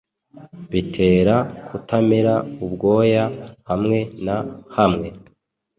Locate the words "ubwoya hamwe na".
2.65-4.37